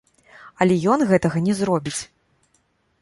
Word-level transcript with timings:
Але 0.63 0.77
ён 0.95 1.05
гэтага 1.11 1.37
не 1.49 1.53
зробіць. 1.63 1.97